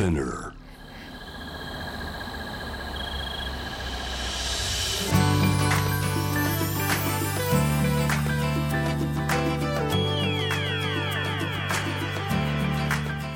[0.00, 0.54] Spinner.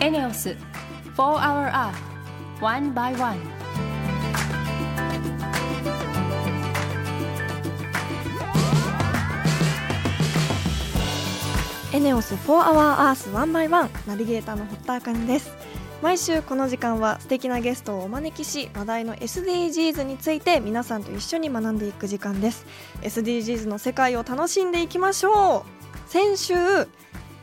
[0.00, 0.56] エネオス
[1.14, 1.94] 4 Hour Earth
[2.62, 3.38] One by One
[11.92, 15.63] エネオス4 Hour Earth 1 by 1ナビゲーターの堀田茜です
[16.04, 22.66] 毎週この時間は素敵なゲストをお招きし話題の SDGs について皆さんと一緒に学んでいく時間です。
[23.00, 26.10] SDGs の世界を楽しんでいきましょう。
[26.10, 26.54] 先週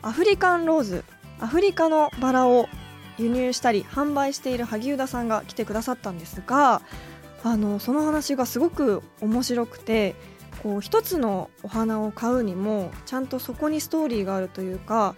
[0.02, 1.04] アフリカンローズ
[1.40, 2.68] アフリカのバラを
[3.18, 6.82] 輸入したり販売している萩生田さんが来てくださったんですが
[7.42, 10.14] あのその話がすごく面白くて
[10.62, 15.16] こう一つのお花を買うにもちゃんとそこにストーリーがあるというか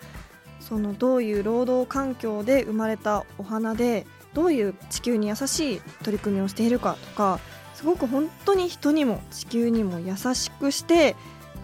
[0.74, 7.38] そのどういう労働環境で生まれたお花でどういう地球に優しい取り組みをしているかとか
[7.74, 11.14] すごく本当に人にも地球にも優しくして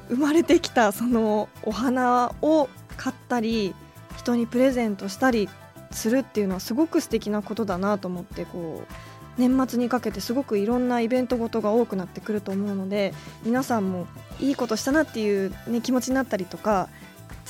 [0.09, 3.75] 生まれてきたそのお花を買ったり
[4.17, 5.49] 人にプレゼントしたり
[5.91, 8.93] するっていうのはすごく素敵なことだなと思ってこう
[9.39, 14.07] 年末にかけてすごくいろんなイベントごとが多くなってくると思うので皆さんも
[14.39, 16.89] いいことしたなっていう、ね、気持ちになったりとか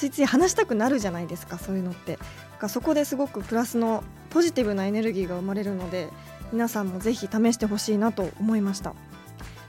[0.00, 2.18] ついつい話したくなるじゃないですかそういうのって。
[2.58, 6.08] がそこですごくプラスのポジティブなエネルギーが生まれるので
[6.52, 8.94] 皆さんもぜひ試してほしいなと思いました。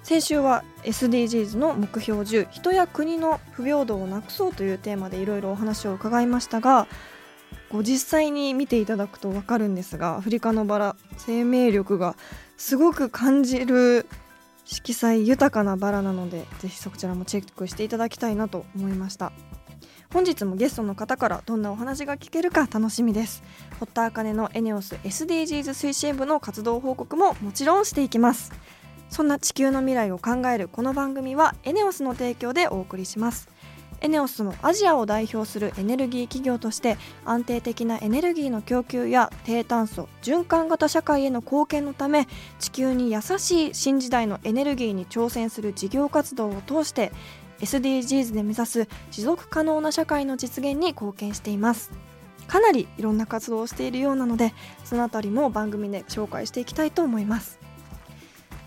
[0.04, 6.88] 先週は SDGs の目標10人や国の不平等をなくそうというテーマでいろいろお話を伺いましたが
[7.70, 12.16] こ実際に見ていただくと分かるんですがアフリカのバラ生命力が
[12.58, 14.08] すごく感じる
[14.66, 19.32] 色彩豊かなバラなのでぜひそちらもチェックしていただきたいなと思いました。
[20.14, 23.44] 本日もゲストの方からどんなお話が聞けるか楽しみです。
[23.80, 28.52] 堀田茜のエネオス SDGs 推進部の活動報告ももちろんしていきます。
[29.09, 33.47] そんな地球の未来を考えるこの番組はエネオスの提供でお送りします。
[34.02, 42.28] エネオスもアジアを代表するエネルギー企業として安定的なエネルギーの供給や低炭素循環型社会への貢献のため
[42.59, 47.12] 地球に優しい新時代のエネルギーに挑戦する事業活動を通して
[47.61, 51.91] SDGs で目指す持続可能な社会の実現に貢献しています。
[52.47, 57.59] かなりいろんな活動をしているようなのでそのあたりも番組で紹介していきたいと思います。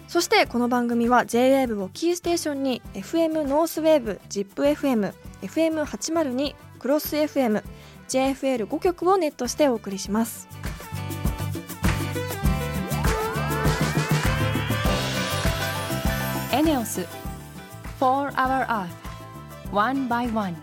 [0.09, 5.13] そしてこの番組は JWAVE をキーステーションに FM ノースウェーブ ZIPFM
[5.43, 7.63] FM802 クロス FM
[8.09, 10.49] JFL5 曲をネットしてお送りします。
[16.53, 17.05] エネオス
[18.05, 20.55] 4 Hour Earth One by One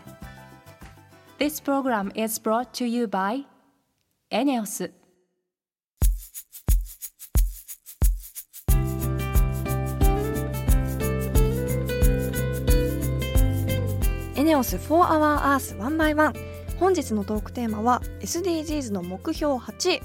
[1.40, 3.46] This program is brought to you by
[4.30, 4.92] エネオス
[14.36, 20.00] エネオス4 Hour Earth 1 by 1本日のトークテーマは SDGs の目標8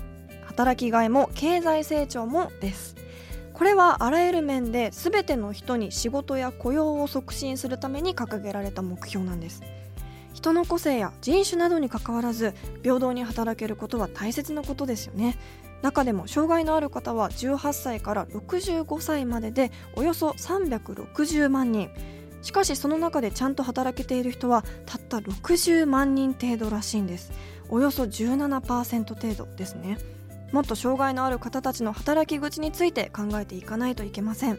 [0.47, 2.97] 働きがいも経済成長もです
[3.56, 9.62] これはあらゆる面で全ての人に仕事や雇用を促進するために掲げられた目標なんです。
[10.34, 12.53] 人の個性や人種などにかかわらず
[12.83, 15.39] 平等に働けることは大切なことですよね。
[15.81, 21.88] 中でも障害のある方は18歳から65歳まででおよそ360万人。
[22.43, 27.33] しかしその中でちゃんと働けている人はたった60万人程度らしいんです。
[27.71, 29.97] およそ17%程度ですね。
[30.53, 34.59] もっと障害のある方たちの働き口について考えていかないといけません。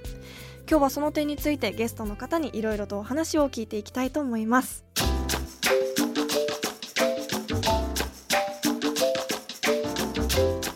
[0.70, 4.84] 今日はその点についてゲストの方にいろいろとお話を聞いていきたいと思います。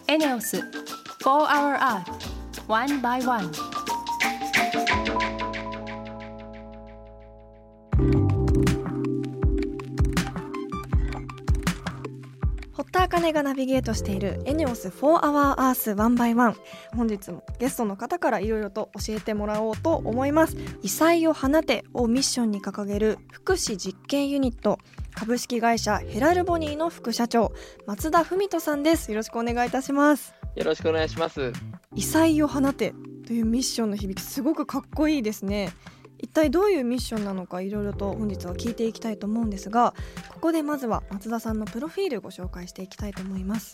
[0.08, 0.64] エネオス4
[1.24, 2.04] Hour Earth
[2.68, 3.81] One by One.
[13.12, 16.56] 茜がナビゲートしているエネオス4 Hour Earth 1 by 1
[16.96, 20.56] 本日もゲストの方からいろいろと教えてもらおうと思います。
[20.82, 24.80] 異彩を放てをミッションに掲げる福祉実験ユニット。
[25.14, 27.52] 株式会社ヘラルボニーの副社長。
[27.86, 29.12] 松田文人さんです。
[29.12, 30.34] よろしくお願いいたします。
[30.56, 31.52] よろしくお願いします。
[31.94, 32.94] 異彩を放て
[33.28, 35.74] というミッションの響きすごくかっこいいですね
[36.22, 39.94] 一体どういうミッションなのかいろいろと本日は聞いていきたいと思うんですが
[40.30, 43.72] ここでまずは松田さんのプロフィールご紹介していきたいと思います。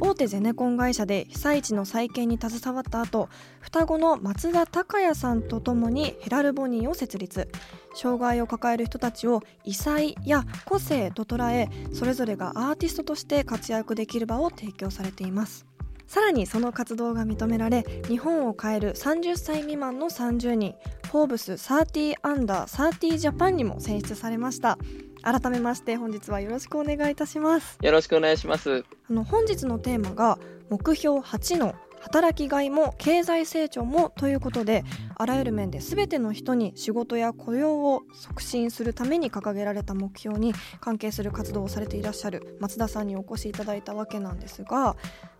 [0.00, 3.28] 大手ゼネコン会社で被災地の再建に携わった後
[3.60, 7.48] 双子の松田孝也さんとともにヘラルボニーを設立。
[7.94, 15.67] 障害を抱える人たちを異彩や個性と捉えそれぞれがアーティストとして活躍できる場を提供されています。
[16.08, 20.74] さらにその活動が認められ日本を変える30歳未満の30人
[21.10, 24.78] フォーブス30アンダー30ジャパンにも選出されました。
[25.22, 27.78] 改めまして本日はよろしくお願いいたします。
[27.82, 28.84] よろしくお願いします。
[29.08, 30.38] あの本日のテーマが
[30.70, 34.84] 目標8の働きがいも経済成長もということで
[35.16, 44.96] あらゆる面で全ての人に仕事や雇用を促進するために掲げられた目標に関係する活動をされていらっしゃる松田さんにお越しいただいたわけなんですが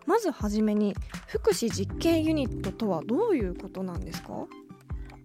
[0.08, 0.96] まずはじめに
[1.26, 4.46] 福祉実験ユニットとはどういうことなんですか？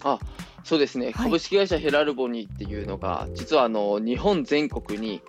[0.03, 0.19] あ
[0.65, 1.13] そうですね、はい。
[1.13, 5.21] 株式会社ヘラルボニーっていうのが実はあの日本全国に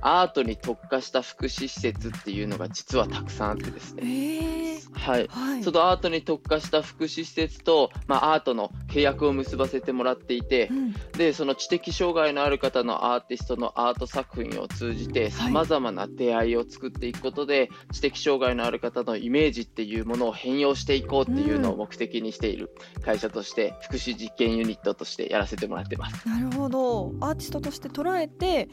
[0.00, 5.64] アートに特化した福祉施設っていうのが実はたくさんあってですえね、ー、はい、はい。
[5.64, 10.92] そのアートに特化した福祉施設と、まあ、アートの契約を結ばせてもらっていてう、ん。
[11.12, 22.70] でその知的障害のある方のアーティストのアート作品を通じてさまざまな出会いを作っていくことで、知的障害のある方のイメージっていうものを変容していこうっていうのを目的にしている
[23.02, 26.28] 会社として福祉実験ユニットとしてやらせてもらってます。
[26.28, 27.12] なるほど。
[27.20, 28.68] アーティストとして捉えて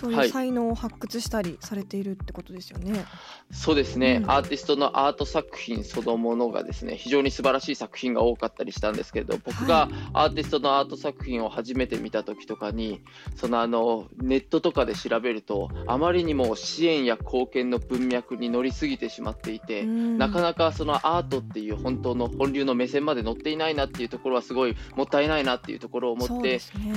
[0.00, 0.28] そういはい。
[0.28, 3.04] う才能を発掘したりされているってことですよね。
[3.50, 13.00] そうですね、うんアーティストのアート作品そのものがですね非常に素晴らしい作品が多かったりしたんですけれど僕がアーティストのアート作品を初めて見た時とかに
[13.36, 26.94] そのあのネットとかで調べるとあまりにも支援や貢献の文脈に乗りすぎてしまっていて、なかななかそのアートっていう本当の本流の目線まで乗っていないなっていうところはすごいもったいないなっていうところを思そうってですね。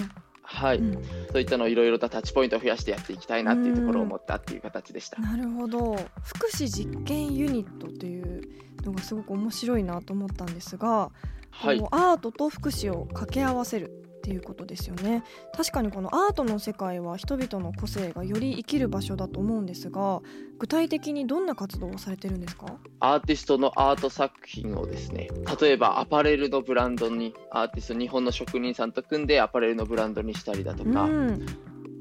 [0.52, 1.04] はい、うん。
[1.32, 5.22] そういったのをいろいろとタッチポイントを増やしてやっていきたいなっていうところを思ったっていう形でした。
[5.22, 5.96] なるほど。
[6.24, 8.42] 福祉実験ユニットという
[8.84, 11.12] のがすごく面白いなと思ったんですが、
[11.52, 11.80] はい。
[11.92, 15.24] アートと福祉を掛け合わせるっていうことですよね。
[15.58, 20.22] 確かにこのアートの世界は人々の個性がより生きる場所だと思うんですが
[20.60, 22.68] 具体的にどんな活動をされてるんですか？
[23.00, 25.28] アーティストのアート作品をですね
[25.60, 31.46] 例えばアパレルのブランドにアーティスト日本の職人さんと組んでアパレルのブランドにしたりだとか、うん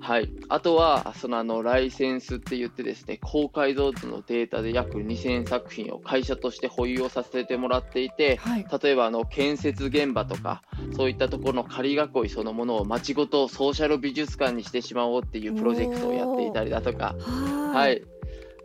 [0.00, 8.66] はい、あとはそのあのライセンスって言ってですね高解像度のデータで約2000作品を会社として保有をさせてもらっていてはい。
[8.82, 10.62] 例えばあの建設現場とか
[10.96, 18.02] そういったところの仮囲いそのものを街ごとソーシャル美術館にしてしまおうっていうプロジェクトをやっていたりだとか、ははいい、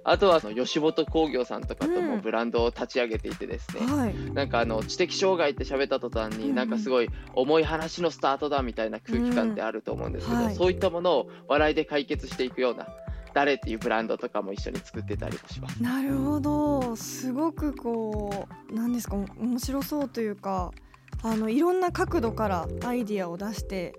[0.07, 2.07] あとはその吉本興業さんとかとうん。
[2.07, 4.16] もブランドを立ち上げていてですね、はい。
[4.34, 10.46] なんかあの知的障害って喋った途端に、うんうんなんかすごい重い話のスタートだみたいな空気感ってあると思うんですけど、うん。
[10.46, 10.56] はい。
[10.56, 12.88] そういったものを笑いで解決していくような
[13.34, 15.81] 誰っていうブランドとかも一緒に作ってたりもします。
[15.81, 16.96] なるほど。
[16.96, 20.72] すごくこう何ですか面白そうというか
[21.24, 23.96] あのいろんな角度からアイディアを出して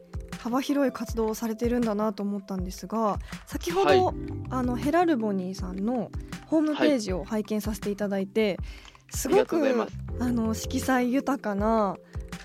[0.46, 4.14] 幅広い活動をされてるんだなと思ったんですが先ほど、は
[4.50, 6.12] あのヘラルボニーさんの
[6.46, 8.56] ホームページを拝見させていただいて、
[9.10, 9.92] すごありがとうごく。
[10.20, 11.96] あの色彩豊かな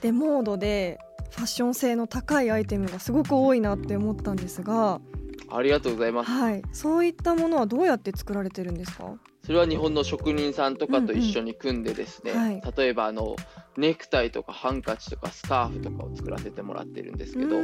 [0.01, 0.97] でモードで
[1.29, 4.99] ファッション性の高いアイテムがすごく多いなって思ったんですが、
[5.51, 6.31] ありがとうございます。
[6.31, 9.13] はい、そういったものはどうやって作られてるんですか？
[9.45, 12.45] それは日本の職人さんとかと一緒に組んでですね、うんうん。
[12.45, 12.61] はい。
[12.75, 13.35] 例えばあの
[13.77, 17.57] ネクタイとかハンカチとかスカーフとかを作らせてもらってるんですけど、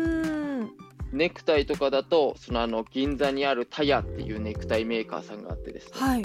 [1.11, 6.23] ネクタイとかだとそのあの銀座にあるタヤっていうネクタイメーカーさんがあってですね、はい。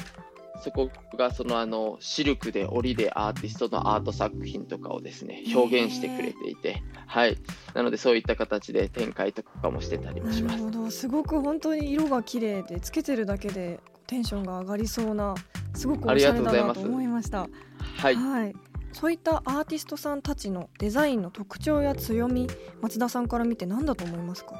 [0.62, 7.36] そこがそのあのシルクで織でアーティストのアート作品とかをですね表現してくれていて、はい、
[7.74, 10.58] なのでそういった形で展開とかもしてたりもなるします。
[10.58, 10.90] ほど。
[10.90, 15.34] すごく本当に色が綺麗でつけてるだけでテンションが上がりそうな
[15.74, 17.48] すごくおしゃれだなと思いました。
[17.96, 18.54] はい、はい
[18.92, 22.46] そういったアーティストさんたちのデザインの特徴や強み
[22.80, 24.54] 松田さんから見て何だと思いますか？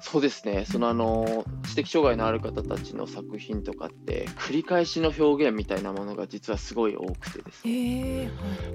[0.00, 7.72] そうですね、そのあの知的障害のある方たちの作品とかって繰り返しの表現みたいなものが実はすごい多くてですね。
[7.72, 8.30] え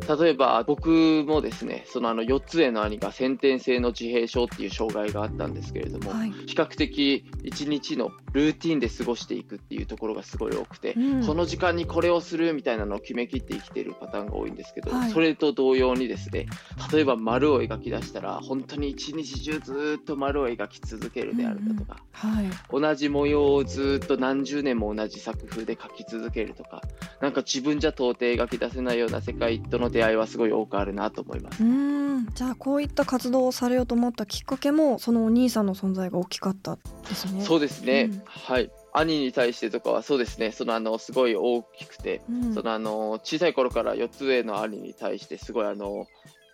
[0.09, 11.25] え例えば僕もですねそのあの4つ上の兄が先天性の自閉症っていう障害があったんですけれども、はい、比較的一日のルーティンで過ごしていくっていうところがすごい多くて、うん。
[11.25, 15.11] この時間にこれをするみたいなのを決めきって生きているパターンが多いんですけど、はい。
[15.11, 16.47] それと同様にですね
[16.91, 22.45] 例えば丸を描き出したら本当に一日中ずーっと丸を描き続けるであるだとか、はい。
[22.71, 26.81] 同じ模様をずーっと何十年も同じ作風で描き続けるとか
[27.21, 31.63] なんか自分じゃ到底描き出せないような世界との出会いはすごい多くあるなと思います。
[31.63, 32.27] うーん。
[32.33, 37.41] じゃあこういった活動をされようと思ったきっかけもそのお兄さんの存在が大きかったですね。
[37.41, 38.21] そうですね、うん。
[38.25, 38.71] はい。
[38.93, 40.51] 兄に対してとかはそうですね。
[40.51, 42.53] そのあのすごい大きくて、うん。
[42.53, 46.07] そのあの小さい頃から4つ上の兄に対してすごいあの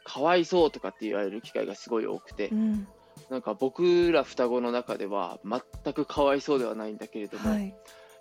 [0.04, 2.88] かわいそうとかって言われる機会がすごい多くて、うん
[3.32, 7.74] なんか僕ら双子の中では全くかわいそうではないんだけれども、はい、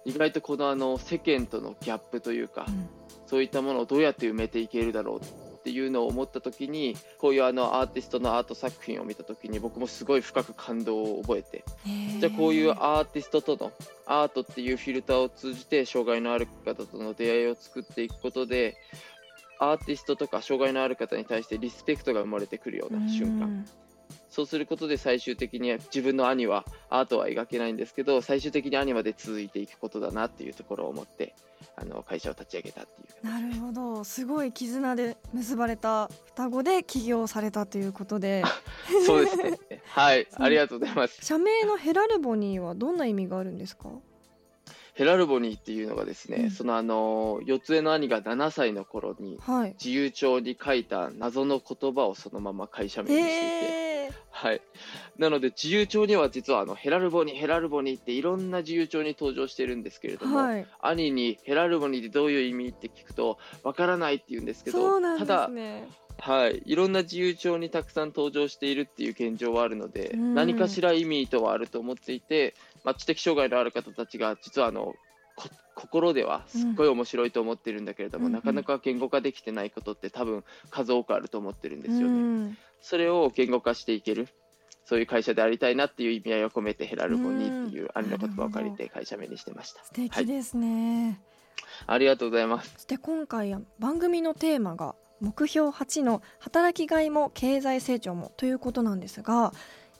[0.04, 2.88] 意外とこのあの世間とのギャップというか、うん。
[3.30, 11.62] そういったものをどうやって埋めていけるだろうっていうのを思った時にこういうあのアーティストのアート作品を見た時に僕もすごい深く感動を覚えて
[12.18, 13.72] じゃあこういうアーティストとの
[14.04, 18.76] アートっていうフィルターを通じて障害のある方との出会いを作っていくことで
[19.60, 23.64] アーティストとか障害のある方に対してリスペクトが生まれてくるような瞬間
[24.30, 31.34] そうすることで最終的に自分の兄はアートは描けないんですけど最終的に兄まで続いていくことだなっていうところを思って
[31.76, 33.26] あの会社を立ち上げたっていう。
[33.26, 34.04] なるほど。
[34.04, 38.44] すごい絆で結ばれた双子で起業されたということで。
[39.04, 39.58] そうですね。
[39.86, 40.26] はい。
[40.34, 41.24] ありがとうございます。
[41.24, 43.90] 社名のヘラルボニーはどんな意味があるんですか？
[44.94, 46.50] ヘラルボニーっていうのがですね、うん。
[46.50, 49.70] そのあの四つ上の兄が7歳の頃にはい。
[49.72, 53.89] 自由帳に書いた謎の言葉をそのまま会社名にしていて、へえ
[54.40, 54.62] はい、
[55.18, 60.66] なので自由帳には実はあのヘラルボニーヘラルボニーっていろんな自由帳に登場してるんですけれども、はい。
[60.80, 65.50] 兄にヘラルボニーってどういう意味って聞くとわからないって言うんですけどそうなんでただ
[66.20, 70.34] はい、いろんな自由帳にたくさん登場しているっていう現状はあるので、うん。
[70.34, 72.54] 何かしら意味とはあると思っていて、
[72.84, 74.96] まあ、知的障害のある方たちが実はあのこ
[75.74, 78.32] 心ではすっごい面白いと思ってるんだけれども、うん。
[78.32, 82.06] なかなか言語化できてないことって多分数多くあると思ってるんですよね。
[82.06, 84.28] うんそれを言語化していける。
[84.86, 89.84] そういう会社でありたいなっていう意味合いを込めてヘラルボニーっていう兄の言葉を借りて会社名にしてました。
[89.84, 91.20] 素敵ですね、
[91.86, 92.72] ありがとうございます。
[92.74, 99.52] そして今回は番組のテーマが目標8の働きがいも経済成長もということなんですが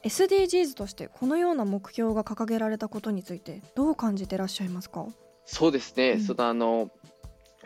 [0.02, 5.06] SDGs としてこのような目標が掲げられたことについてどう感じてらっしゃいますか？
[5.44, 6.20] そうですね、うん。
[6.20, 6.90] そのあの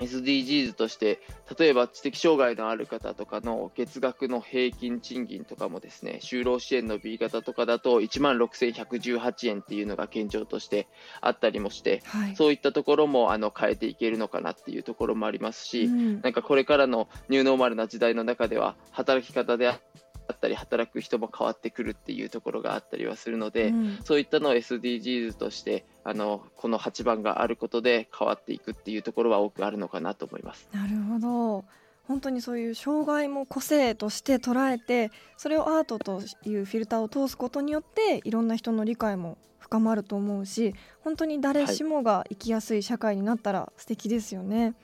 [0.00, 1.20] SDGs として
[1.56, 10.88] 例えば知的障害のある方とかの月額の平均賃金とかもですね就労支援の B 型とかだと1万6118円っていうのが現状として
[11.20, 12.36] あったりもしてはい。
[12.36, 16.20] そういったところもあの変えていけるのかなっていうところもありますし、うん。
[16.22, 20.03] なんかこれからのニューノーマルな時代の中では働き方であった
[20.48, 23.98] り働く人も変わってくるっていうところがあったりはするので、うん。
[24.04, 30.68] そういったのを SDGs としてあのこの8番があることで変わっていくっていうところは多くあるのかなと思います。
[30.72, 31.64] なるほど。
[32.06, 44.74] 本当にそういう障害も個性として捉えてそれをアートというフィルターを通すことによっていろんな人の理解も深まると思うし本当に誰しもが生きやすい社会になったら素敵ですよね、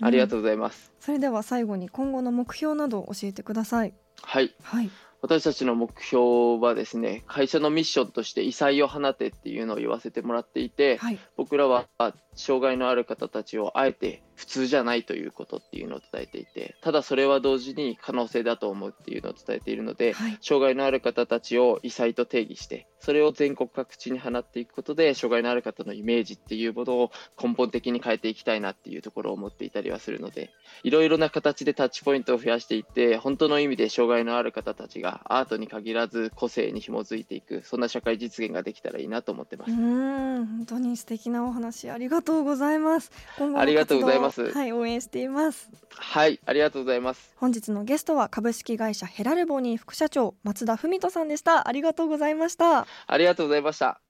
[0.00, 0.92] ありがとう、うございます。
[0.98, 4.90] それでは最後に今後の目標などを教えてくださいはい、はい。
[5.22, 11.18] 私たちの目標はですね会社のミッションとして異彩を放てっていうのを言わせてもらっていて、はい。
[11.36, 11.86] 僕らは
[12.34, 27.10] 障害のある方たちをあえて普通じゃないということっていうのを伝えていてただそれは同時に可能性だと思うっていうのを伝えているので、はい障害のある方たちを異彩と定義してそれを全国各地に放っていくことで障害のある方のイメージっていうものを
[27.42, 30.50] 根本的に変えていきたいなっていうところを思っていたりはするので
[30.82, 39.74] いろいろな形でタッチポイントを増やしていって本当の意味で障害のある方たちがアートに限らず個性に紐づいていくそんな社会実現ができたらいいなと思ってまうす。
[39.74, 43.10] ーん本当に素敵なお話ありがとうございます。
[43.38, 44.52] 今後のありがとうございます。
[44.52, 45.70] はい応援しています。
[45.90, 47.32] はい、ありがとうございます。
[47.36, 51.68] 本日のゲストは株式会社ヘラルボニー副社長松田文人さんでした。
[51.68, 52.86] ありがとうございました。
[53.06, 54.00] ありがとうございました。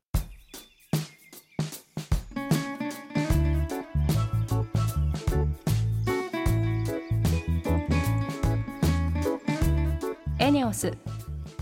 [10.38, 10.92] エネオス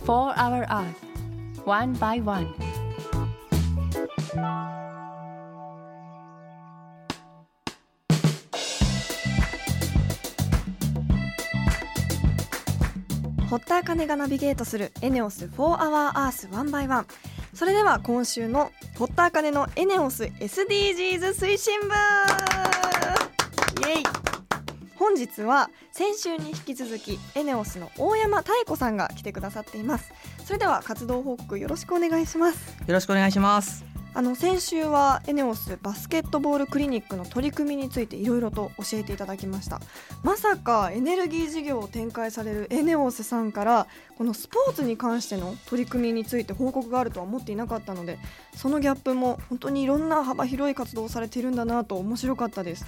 [0.06, 1.08] For Our Earth
[1.66, 2.46] One by One
[13.50, 17.06] 堀田茜がナビゲートするエネオス4 Hour Earth One by One
[17.54, 21.86] それでは今週の堀田茜のエネオス SDGs 推進部。
[23.86, 24.02] イエイ。
[24.96, 30.12] 本日は先週に引き続きエネオスの大山妙子さんが来てくださっています。
[30.44, 32.76] それでは活動報告よろしくお願いします。
[32.86, 33.87] よろしくお願いします。
[34.18, 39.80] あの先週はエネオスバスケットボールクリニックの取り組みについていろいろと教えていただきました。
[40.24, 48.18] まさかエネルギー事業を展開されるエネオスさんからこのスポーツに関しての取り組みについて報告があるとは思っていなかったので
[48.56, 52.86] そのギャップも本当にいろんな幅広い活動をされているんだなと面白かったです。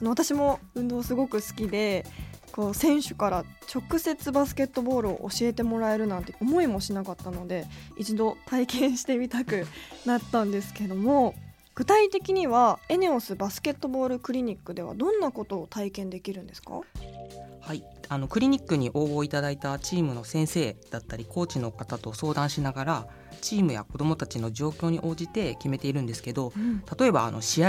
[0.00, 2.06] あの私も運動すごく好きで
[2.52, 7.66] こう選手から直接バスケットボールを教えてもらえるなんて思いもしなかったので
[7.96, 9.66] 一度体験してみたく
[10.04, 11.34] なったんですけども
[11.74, 16.80] 具体的にはエネオスバスケットボールクリニックではどんなことを体験できるんですか？
[17.60, 23.06] はい、あのクリニックに応募いただいたチームの先生だったりコーチの方と相談しながら
[23.40, 26.52] チームや子どもたちの状況に応じて決めているんですけど
[26.98, 27.68] 例えばあの試合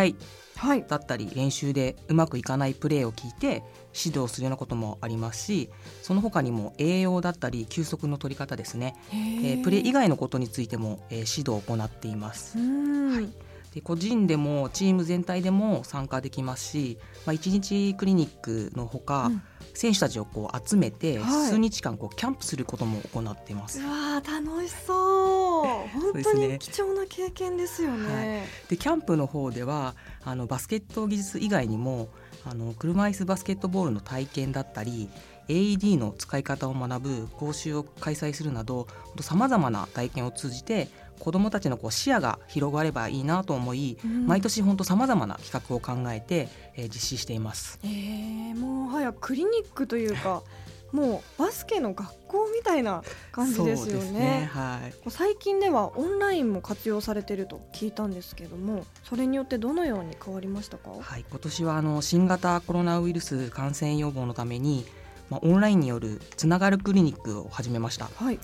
[0.56, 5.70] はいだったり練習でうまくいかないプレーを聞いて指導するようなこともありますし
[6.02, 12.58] その他にも栄養だったり休息の取り方ですね、えープレー以外のことについても、えー指導を行っています。
[12.58, 13.32] うん。
[13.74, 23.80] で個人でもチーム全体でも参加できますし、まあ、1日クリニックのほか、うん選手たちをこう集めてはい数日間こうキャンプすることも行っています。
[23.80, 28.48] うわー楽しそう本当に貴重な経験ですよね。
[28.70, 32.10] でキャンプの方ではあのバスケット技術以外にも
[32.46, 35.10] あの車椅子バスケットボールの体験だったり
[35.48, 38.88] AED の使い方を学ぶ講習を開催するなど
[39.20, 40.88] さまざまな体験を通じて
[41.22, 47.80] 子どもたちのこう視野が広がればいいなと思い、うん毎年本当さまざまな企画を考えて、えー実施しています。
[47.84, 50.42] えー、もうはやクリニックというか
[50.92, 54.50] もうバスケの学校みたいな感じですよそうね。
[54.52, 64.86] はい最近ではオンラインも活用されてると聞いたんですけどもそれによってどのように変わりましたか、はい、今年はあの新型コロナウイルス感染予防のために、
[65.30, 68.10] まあ、オンラインによるつながるクリニックを始めました。
[68.16, 68.40] はい、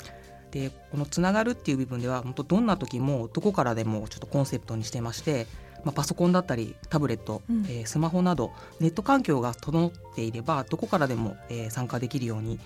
[0.52, 5.48] でこのつながるっていう部分では本当どんな時もどこからでもちょっとコンセプトにしてまして、
[5.84, 12.60] まあ、パソコンだったりタブレット、うんえースマホなどネット環境が整っていればどこからでも、えー参加できるように、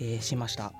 [0.00, 0.72] えーしました。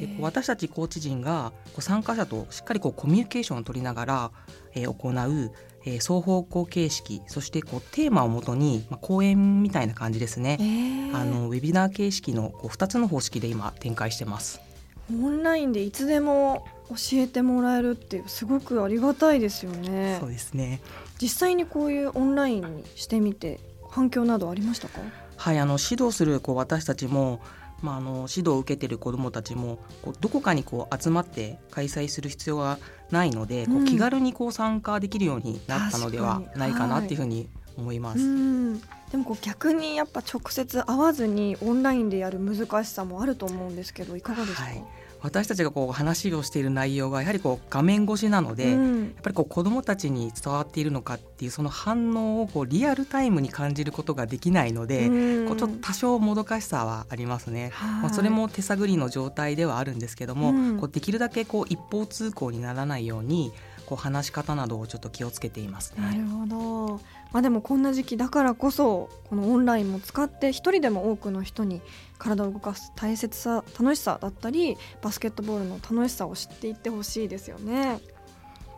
[0.00, 4.30] でこう私たちコーチ陣がこう参加者としっかりこうコミュニケーションを取りながら、
[4.74, 5.52] えー行う、
[5.84, 14.71] えー双方向形式そしてこうテーマをもとに、まあ、講演みたいな感じですね、えーあのウェビナー形式のこう2つの方式で今展開してます。
[15.12, 20.18] オンラインでいつでも教えてもらえるっていうすごくありがたいですよね。
[20.20, 20.80] そうですね。
[21.20, 25.00] 実際にこういうオンラインにしてみて反響などありましたか？
[25.36, 27.40] はい、あの指導するこう私たちも、
[27.80, 32.78] まあ、あの指導を受けている子どもたちもこうどこかにこう集まって開催する必要が
[33.10, 33.84] ないので、こううん。
[33.84, 38.20] 気軽にこう参加できるようになったのではないかなはいっていうふうに思います。
[38.20, 38.80] うん。
[39.10, 44.84] でもこう逆にやっぱ直接会わずにオンラインでやる難しさもあると思うんですけどいかがですか、はい
[45.22, 55.48] 私たちがこう話をしている内容がやはりこう画面越しなので、やっうんぱりこう子どもたちに伝わっているのかっていうその反応をこうリアルタイムに感じることができないので、うん。
[55.48, 57.70] こうちょっと多少もどかしさはありますね。
[57.72, 58.02] はい。
[58.02, 60.78] まあ、それも手探りの状態ではあるんですけども、うん。
[60.78, 63.52] こうできるだけこう一方通行にならないように
[63.86, 66.30] こう話し方などをちょっと気をつけていますなるね。
[66.30, 67.00] ほど、
[67.32, 71.82] まあ、でもこんな時期だからこそこのオンラインも使って一人でも多くの人に
[72.22, 78.00] 体を動かす大切さ楽しさだったりバスケットボールの楽しさを知っていってほしいですよね。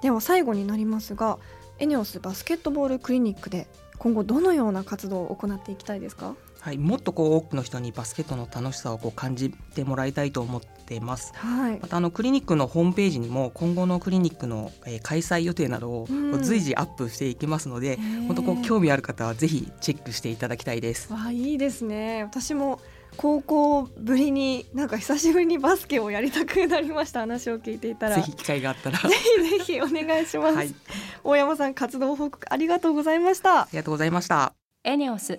[0.00, 1.38] では最後になりますが
[1.78, 3.66] エネオスバスケットボールクリニックで
[3.98, 6.34] 今後どのような活動を行っていきたいですか？
[6.60, 11.32] はい、もっとこう多くの人にバスケットの楽しさをこう感じてもらいたいと思っています。
[11.34, 11.78] はい。
[11.78, 16.08] またあのクリニックのホームページにも今後のクリニックの、えー開催予定などを
[16.40, 21.12] 随時アップしていきますので、本当こう興味ある方はぜひチェックしていただきたいです。
[21.12, 22.22] わあいいですね。
[22.22, 22.80] 私も
[23.16, 28.16] 高校ぶりになんか久しぶりにバスケをやりたくなりました話を聞いていたら。
[28.16, 30.74] ぜひ機会があったら、ぜひぜひお願いします、はい、
[31.22, 33.62] 大山さん活動報告ありがとうございました。
[33.62, 34.52] ありがとうございました。
[34.84, 35.38] エネオス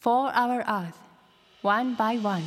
[0.00, 0.94] For Our Earth
[1.62, 2.42] One by One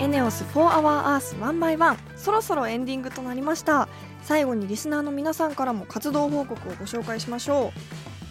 [0.00, 3.88] エネオス4 Hour Earth One by One そろそろエンディングとなりました。
[4.22, 7.72] 最後にリスナーの皆さんからも活動報告をご紹介しましょ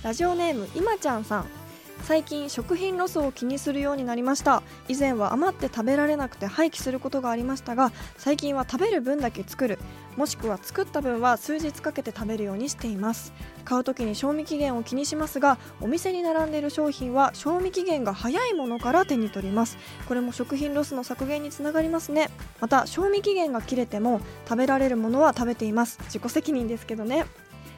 [0.02, 0.06] う。
[0.06, 1.61] ラジオネーム今ちゃんさん。
[2.04, 4.64] 最近食品ロスを気にするようになりました。
[4.88, 9.80] 以前は余って食べられなくて廃棄することがありましたが最近は食べる分だけ作る。
[10.18, 13.34] もしくは作った分は数日かけて食べるようにしています。
[13.64, 19.78] 買う時に賞味期限を気にしますがお店に並んでいる商品は賞味期限が早いものから手に取ります。
[20.08, 22.30] これも食品ロスの削減につながりますね。
[22.60, 26.00] また賞味期限が切れても食べられるものは食べています。
[26.06, 27.26] 自己責任ですけどね。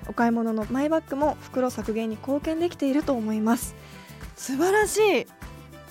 [0.06, 3.74] お買い物のマイバッグも袋削減に貢献できていると思います。
[4.36, 5.28] 素晴らしい。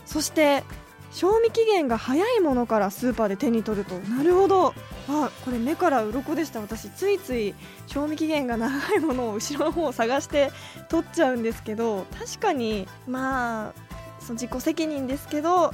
[0.07, 0.65] そして
[1.11, 3.95] 賞味期限が早いものからスーパーで手に取ると。
[4.01, 4.75] なるほど。
[5.09, 6.61] あこれ目から鱗でした。
[6.61, 7.55] 私ついつい
[7.87, 10.51] 賞味期限が長いものを後ろの方を探して
[10.89, 12.07] 取っちゃうんですけど。
[12.19, 15.73] 確かにまあその自己責任ですけど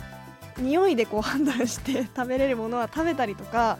[0.57, 3.79] 匂いでこう判断して 食べれるものは食べたりとか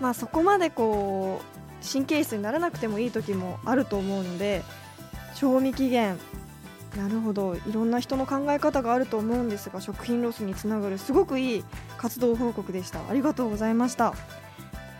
[0.00, 4.62] まあそこまでこう神経質にならなくてもいい時もあると思うので
[5.34, 6.18] 賞味期限
[6.96, 7.56] なるほど。
[7.56, 11.64] いろんな人の考え方があると思うんですが食品ロスにつながるすごくいい
[11.98, 13.00] 活動報告でした。
[13.08, 14.14] ありがとうございました。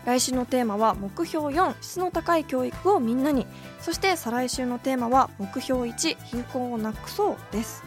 [0.05, 3.47] 来週のテーマは目標4質の高い教育をみんなに。
[3.81, 7.83] そして再来週のテーマは目標1貧困をなくそうです。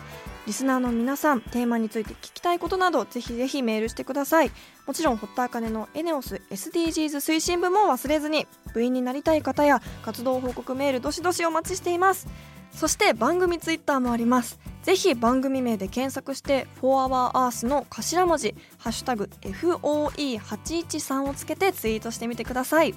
[0.47, 4.51] リスナーの皆さんテーマについて聞きたいことなどぜひぜひメールしてください。
[4.85, 12.27] もちろん堀田茜のエネオス SDGs 推進部も忘れずに部員になりたい方や活動報告メールどしどしお待ちしています。
[12.71, 14.59] そして番組ツイッターもあります。
[14.83, 22.95] ぜひ番組名で検索して「4HourEarth」の頭文字「ハッシュタグ #FOE813」をつけてツイートしてみてください。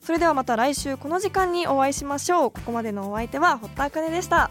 [0.00, 2.50] それではまた来週この時間にお会いしましょう。
[2.50, 4.50] ここまでのお相手は堀田茜でした。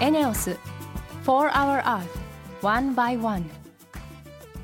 [0.00, 0.58] エネオス
[1.24, 2.02] 4 Hour Earth
[2.60, 3.65] One by One.